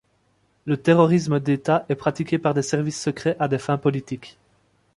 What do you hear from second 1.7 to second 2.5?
est pratiqué